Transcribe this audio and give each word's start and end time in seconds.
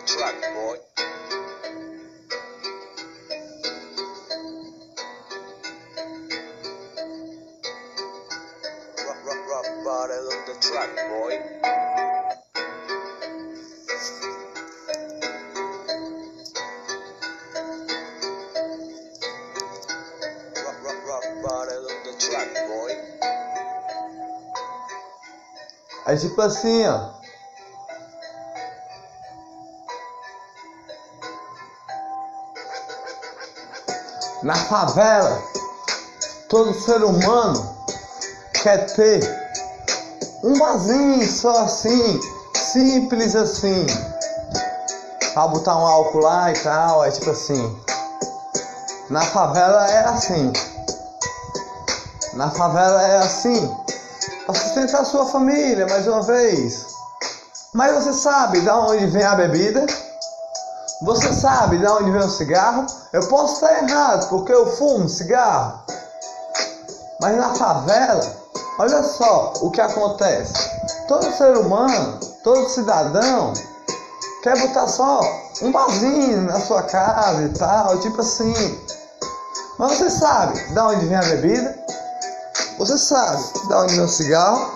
your 0.00 0.06
truck, 0.06 0.34
boy. 0.54 0.76
Rough, 8.98 9.26
rough, 9.26 9.48
rough 9.48 9.84
bottle 9.84 10.28
of 10.28 10.46
the 10.46 10.54
truck, 10.60 10.90
boy. 11.08 11.60
Aí 26.06 26.18
tipo 26.18 26.40
assim. 26.40 27.19
Na 34.42 34.54
favela, 34.54 35.42
todo 36.48 36.74
ser 36.74 37.02
humano 37.04 37.76
quer 38.62 38.86
ter 38.94 39.20
um 40.42 40.54
vasinho 40.58 41.26
só 41.30 41.64
assim, 41.64 42.20
simples 42.54 43.36
assim. 43.36 43.86
Pra 45.34 45.46
botar 45.48 45.76
um 45.76 45.86
álcool 45.86 46.20
lá 46.20 46.50
e 46.50 46.58
tal, 46.58 47.04
é 47.04 47.10
tipo 47.10 47.30
assim. 47.30 47.78
Na 49.10 49.22
favela 49.22 49.90
é 49.90 50.04
assim. 50.04 50.52
Na 52.34 52.50
favela 52.50 53.02
é 53.02 53.18
assim 53.18 53.80
para 54.46 54.60
sustentar 54.60 55.04
sua 55.04 55.26
família 55.26 55.86
mais 55.86 56.06
uma 56.06 56.22
vez. 56.22 56.86
Mas 57.72 57.94
você 57.94 58.12
sabe 58.12 58.60
de 58.60 58.68
onde 58.68 59.06
vem 59.06 59.22
a 59.22 59.34
bebida? 59.34 59.86
Você 61.02 61.32
sabe 61.32 61.78
de 61.78 61.86
onde 61.86 62.10
vem 62.10 62.20
o 62.20 62.30
cigarro? 62.30 62.84
Eu 63.10 63.26
posso 63.26 63.54
estar 63.54 63.82
errado 63.82 64.28
porque 64.28 64.52
eu 64.52 64.66
fumo 64.76 65.08
cigarro. 65.08 65.80
Mas 67.18 67.36
na 67.38 67.54
favela, 67.54 68.20
olha 68.78 69.02
só 69.02 69.54
o 69.62 69.70
que 69.70 69.80
acontece. 69.80 70.52
Todo 71.08 71.32
ser 71.32 71.56
humano, 71.56 72.20
todo 72.44 72.68
cidadão 72.68 73.54
quer 74.42 74.58
botar 74.60 74.88
só 74.88 75.20
um 75.62 75.72
barzinho 75.72 76.42
na 76.42 76.60
sua 76.60 76.82
casa 76.82 77.44
e 77.44 77.48
tal, 77.48 77.98
tipo 78.00 78.20
assim. 78.20 78.52
Mas 79.78 79.92
você 79.92 80.10
sabe 80.10 80.58
de 80.58 80.78
onde 80.78 81.06
vem 81.06 81.16
a 81.16 81.22
bebida? 81.22 81.78
Você 82.76 82.98
sabe 82.98 83.42
de 83.66 83.72
onde 83.72 83.94
vem 83.94 84.04
o 84.04 84.08
cigarro? 84.08 84.70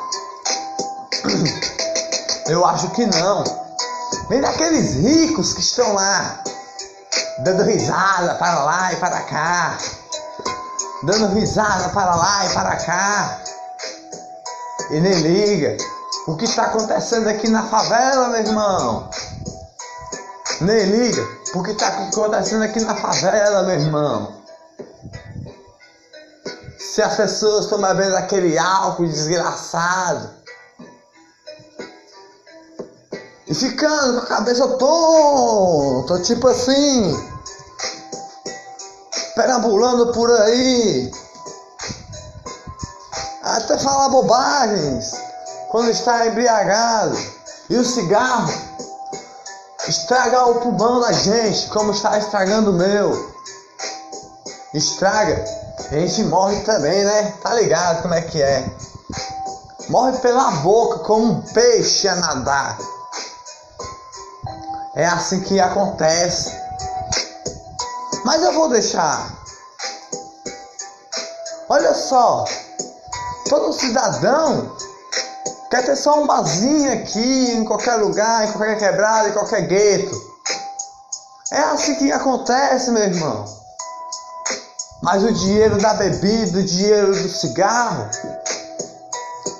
Eu 2.48 2.64
acho 2.64 2.88
que 2.92 3.04
não. 3.04 3.63
Vem 4.28 4.40
daqueles 4.40 4.94
ricos 4.94 5.52
que 5.52 5.60
estão 5.60 5.92
lá, 5.92 6.42
dando 7.40 7.62
risada 7.64 8.34
para 8.36 8.64
lá 8.64 8.92
e 8.92 8.96
para 8.96 9.20
cá. 9.20 9.78
Dando 11.02 11.34
risada 11.34 11.90
para 11.90 12.14
lá 12.14 12.46
e 12.46 12.54
para 12.54 12.76
cá. 12.76 13.38
E 14.90 15.00
nem 15.00 15.20
liga. 15.20 15.76
O 16.26 16.36
que 16.36 16.46
está 16.46 16.64
acontecendo 16.64 17.28
aqui 17.28 17.48
na 17.48 17.64
favela, 17.64 18.30
meu 18.30 18.40
irmão? 18.40 19.10
Nem 20.62 20.86
liga. 20.86 21.22
O 21.54 21.62
que 21.62 21.72
está 21.72 21.88
acontecendo 21.88 22.62
aqui 22.62 22.80
na 22.80 22.94
favela, 22.94 23.62
meu 23.64 23.78
irmão? 23.78 24.42
Se 26.78 27.02
as 27.02 27.14
pessoas 27.14 27.64
estão 27.64 27.78
bebendo 27.78 28.16
aquele 28.16 28.56
álcool 28.56 29.06
desgraçado 29.06 30.43
e 33.46 33.54
ficando 33.54 34.20
com 34.20 34.24
a 34.24 34.28
cabeça 34.28 34.66
tonta, 34.68 36.20
tipo 36.20 36.48
assim, 36.48 37.30
perambulando 39.34 40.12
por 40.12 40.30
aí, 40.30 41.10
até 43.42 43.78
falar 43.78 44.08
bobagens 44.08 45.12
quando 45.70 45.90
está 45.90 46.26
embriagado, 46.26 47.16
e 47.68 47.76
o 47.76 47.84
cigarro 47.84 48.52
estraga 49.88 50.46
o 50.46 50.60
pulmão 50.60 51.00
da 51.00 51.12
gente, 51.12 51.68
como 51.68 51.92
está 51.92 52.16
estragando 52.18 52.70
o 52.70 52.74
meu. 52.74 53.34
Estraga 54.72 55.44
a 55.90 55.94
gente 55.96 56.24
morre 56.24 56.60
também, 56.60 57.04
né? 57.04 57.34
Tá 57.42 57.54
ligado 57.54 58.02
como 58.02 58.14
é 58.14 58.22
que 58.22 58.40
é? 58.40 58.64
Morre 59.88 60.16
pela 60.18 60.50
boca 60.50 61.00
como 61.00 61.32
um 61.32 61.40
peixe 61.42 62.08
a 62.08 62.16
nadar. 62.16 62.78
É 64.94 65.06
assim 65.06 65.40
que 65.40 65.58
acontece. 65.58 66.52
Mas 68.24 68.42
eu 68.42 68.52
vou 68.52 68.68
deixar. 68.68 69.28
Olha 71.68 71.94
só. 71.94 72.44
Todo 73.48 73.72
cidadão 73.72 74.74
quer 75.70 75.84
ter 75.84 75.96
só 75.96 76.22
um 76.22 76.26
barzinho 76.26 76.92
aqui, 76.92 77.52
em 77.52 77.64
qualquer 77.64 77.96
lugar, 77.96 78.44
em 78.44 78.52
qualquer 78.52 78.78
quebrada, 78.78 79.28
em 79.28 79.32
qualquer 79.32 79.62
gueto. 79.66 80.34
É 81.50 81.58
assim 81.58 81.96
que 81.96 82.12
acontece, 82.12 82.90
meu 82.90 83.02
irmão. 83.02 83.44
Mas 85.02 85.22
o 85.22 85.32
dinheiro 85.32 85.76
da 85.78 85.94
bebida, 85.94 86.60
o 86.60 86.64
dinheiro 86.64 87.12
do 87.12 87.28
cigarro, 87.28 88.08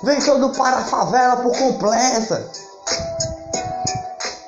vem 0.03 0.19
todo 0.21 0.49
para 0.51 0.77
a 0.77 0.85
favela 0.85 1.37
por 1.37 1.55
completa. 1.57 2.49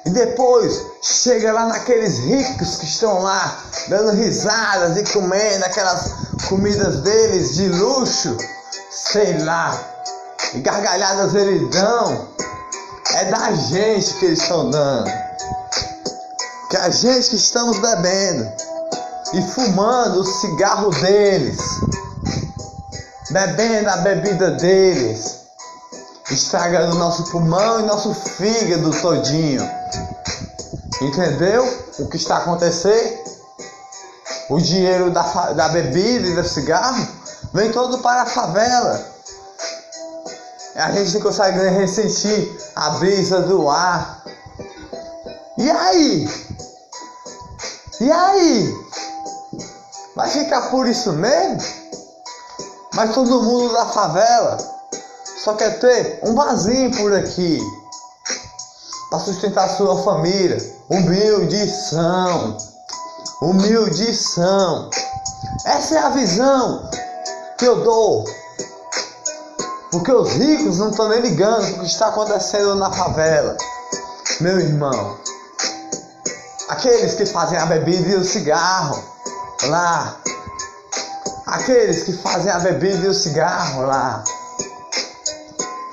E 0.08 0.10
depois 0.10 0.86
chega 1.02 1.52
lá 1.52 1.66
naqueles 1.66 2.18
ricos 2.20 2.78
que 2.78 2.86
estão 2.86 3.22
lá, 3.22 3.60
dando 3.90 4.12
risadas 4.12 4.96
e 4.96 5.04
comendo 5.12 5.66
aquelas 5.66 6.14
comidas 6.48 7.02
deles 7.02 7.56
de 7.56 7.68
luxo, 7.68 8.38
sei 8.90 9.38
lá, 9.40 9.78
e 10.54 10.60
gargalhadas 10.60 11.36
eles 11.36 11.70
dão. 11.72 12.26
É 13.16 13.26
da 13.26 13.52
gente 13.52 14.14
que 14.14 14.28
eles 14.28 14.42
estão 14.42 14.70
dando. 14.70 15.12
Que 16.70 16.78
a 16.78 16.90
gente 16.90 17.32
que 17.32 17.36
estamos 17.36 17.78
bebendo 17.78 18.50
e 19.34 19.42
fumando 19.42 20.22
o 20.22 20.26
cigarro 20.26 20.90
deles, 21.02 21.60
bebendo 23.30 23.90
a 23.90 23.98
bebida 23.98 24.52
deles, 24.52 25.42
estragando 26.32 26.96
nosso 26.96 27.30
pulmão 27.30 27.82
e 27.82 27.84
nosso 27.84 28.14
fígado 28.14 28.90
todinho. 29.02 29.77
Entendeu 31.02 31.64
o 32.00 32.08
que 32.08 32.18
está 32.18 32.38
acontecendo? 32.38 33.38
O 34.50 34.60
dinheiro 34.60 35.12
da, 35.12 35.54
da 35.54 35.70
bebida 35.70 36.28
e 36.28 36.36
do 36.36 36.48
cigarro 36.48 37.08
vem 37.54 37.72
todo 37.72 38.00
para 38.00 38.24
a 38.24 38.26
favela. 38.26 39.06
A 40.76 40.92
gente 40.92 41.14
não 41.14 41.22
consegue 41.22 41.60
ressentir 41.70 42.58
a 42.76 42.92
brisa 42.92 43.42
do 43.42 43.70
ar. 43.70 44.24
E 45.58 45.70
aí? 45.70 46.30
E 48.00 48.12
aí? 48.12 48.88
Vai 50.16 50.30
ficar 50.30 50.70
por 50.70 50.88
isso 50.88 51.14
mesmo? 51.14 51.62
Mas 52.96 53.14
todo 53.14 53.44
mundo 53.44 53.74
da 53.74 53.86
favela 53.86 54.58
só 55.44 55.54
quer 55.54 55.80
ter 55.80 56.20
um 56.24 56.34
vasinho 56.34 56.96
por 56.98 57.14
aqui 57.14 57.60
para 59.10 59.20
sustentar 59.20 59.70
sua 59.70 60.04
família. 60.04 60.58
Humildição. 60.90 62.58
Humildição. 63.42 64.90
Essa 65.66 65.96
é 65.96 66.00
a 66.00 66.10
visão 66.10 66.90
que 67.58 67.66
eu 67.66 67.84
dou. 67.84 68.26
Porque 69.92 70.12
os 70.12 70.32
ricos 70.34 70.78
não 70.78 70.90
estão 70.90 71.10
nem 71.10 71.22
ligando 71.22 71.66
para 71.66 71.78
o 71.78 71.80
que 71.80 71.86
está 71.86 72.08
acontecendo 72.08 72.76
na 72.76 72.92
favela. 72.92 73.56
Meu 74.42 74.60
irmão. 74.60 75.18
Aqueles 76.70 77.16
que 77.16 77.26
fazem 77.26 77.58
a 77.58 77.66
bebida 77.66 78.10
e 78.10 78.16
o 78.16 78.26
cigarro 78.26 79.02
lá. 79.64 80.18
Aqueles 81.46 82.04
que 82.04 82.14
fazem 82.14 82.52
a 82.52 82.60
bebida 82.60 83.06
e 83.06 83.10
o 83.10 83.14
cigarro 83.14 83.84
lá. 83.84 84.24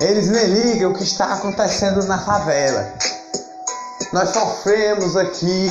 Eles 0.01 0.27
nem 0.27 0.45
ligam 0.47 0.91
o 0.91 0.93
que 0.93 1.03
está 1.03 1.33
acontecendo 1.33 2.03
na 2.05 2.19
favela. 2.19 2.93
Nós 4.15 4.29
sofremos 4.29 5.17
aqui 5.17 5.69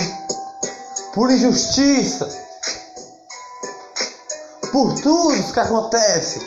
por 1.15 1.31
injustiça. 1.31 2.29
Por 4.71 5.01
tudo 5.01 5.51
que 5.51 5.61
acontece. 5.61 6.47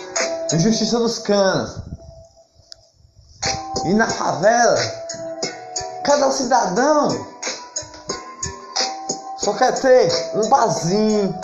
Injustiça 0.54 1.00
dos 1.00 1.18
canos. 1.18 1.76
E 3.86 3.96
na 3.96 4.08
favela, 4.08 4.78
cada 6.04 6.30
cidadão 6.30 7.08
só 9.40 9.54
quer 9.54 9.74
ter 9.80 10.08
um 10.36 10.48
barzinho 10.50 11.36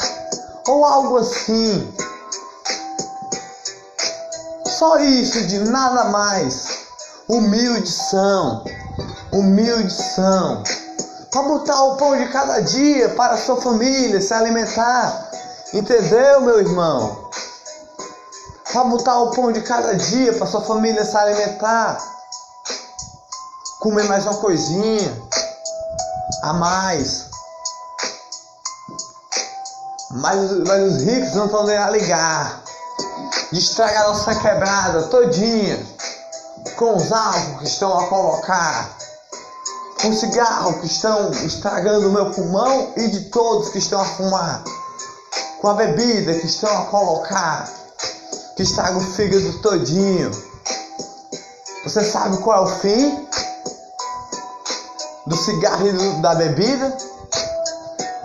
ou 0.68 0.86
algo 0.86 1.18
assim. 1.18 1.92
Só 4.68 5.00
isso, 5.00 5.48
de 5.48 5.62
nada 5.62 6.04
mais. 6.12 6.84
Humildes 7.28 7.96
são, 8.12 8.64
humildes 9.34 9.96
são. 10.16 10.64
para 11.32 11.42
botar 11.42 11.84
o 11.84 11.98
pão 11.98 12.16
de 12.16 12.28
cada 12.28 12.62
dia 12.62 13.10
para 13.10 13.34
a 13.34 13.38
sua 13.38 13.60
família 13.60 14.22
se 14.22 14.34
alimentar. 14.34 15.32
Entendeu, 15.74 16.42
meu 16.42 16.60
irmão? 16.60 17.30
Para 18.72 18.84
botar 18.84 19.20
o 19.20 19.32
pão 19.32 19.52
de 19.52 19.62
cada 19.62 19.96
dia 19.96 20.34
para 20.34 20.46
sua 20.46 20.62
família 20.62 21.04
se 21.04 21.18
alimentar. 21.18 21.98
Comer 23.80 24.04
mais 24.04 24.24
uma 24.26 24.36
coisinha 24.36 25.22
a 26.44 26.54
mais. 26.54 27.26
Mas, 30.12 30.52
mas 30.68 30.94
os 30.94 31.02
ricos 31.02 31.34
não 31.34 31.46
estão 31.46 31.66
nem 31.66 31.78
a 31.78 31.90
ligar. 31.90 32.62
Estragar 33.52 34.08
nossa 34.08 34.36
quebrada 34.36 35.04
todinha. 35.04 35.84
Com 36.76 36.96
os 36.96 37.12
álcool 37.12 37.58
que 37.58 37.66
estão 37.66 38.00
a 38.00 38.08
colocar. 38.08 39.03
Com 40.04 40.12
cigarro 40.12 40.82
que 40.82 40.88
estão 40.88 41.32
estragando 41.32 42.10
o 42.10 42.12
meu 42.12 42.30
pulmão 42.32 42.92
e 42.98 43.08
de 43.08 43.22
todos 43.30 43.70
que 43.70 43.78
estão 43.78 44.02
a 44.02 44.06
fumar. 44.06 44.62
Com 45.62 45.70
a 45.70 45.76
bebida 45.76 46.34
que 46.34 46.46
estão 46.46 46.78
a 46.78 46.86
colocar. 46.88 47.70
Que 48.58 48.64
estraga 48.64 48.98
o 48.98 49.00
fígado 49.00 49.62
todinho. 49.62 50.30
Você 51.86 52.04
sabe 52.04 52.36
qual 52.40 52.68
é 52.68 52.70
o 52.70 52.80
fim? 52.80 53.28
Do 55.26 55.38
cigarro 55.38 55.88
e 55.88 55.94
do, 55.94 56.22
da 56.22 56.36
bebida? 56.36 56.98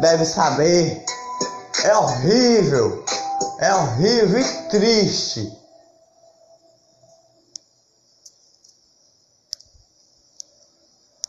Deve 0.01 0.25
saber. 0.25 1.05
É 1.85 1.97
horrível, 1.97 3.05
é 3.61 3.73
horrível 3.73 4.41
e 4.41 4.69
triste. 4.69 5.57